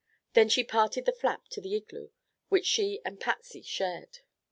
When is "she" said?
0.49-0.63, 2.65-3.01